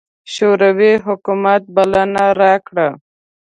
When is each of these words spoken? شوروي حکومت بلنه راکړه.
شوروي 0.33 0.93
حکومت 1.05 1.61
بلنه 1.75 2.25
راکړه. 2.41 2.89